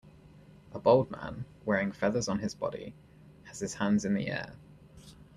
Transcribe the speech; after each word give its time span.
A 0.73 0.79
bald 0.79 1.11
man, 1.11 1.45
wearing 1.63 1.91
feathers 1.91 2.27
on 2.27 2.39
his 2.39 2.55
body, 2.55 2.95
has 3.43 3.59
his 3.59 3.75
hands 3.75 4.03
in 4.03 4.15
the 4.15 4.29
air. 4.29 4.55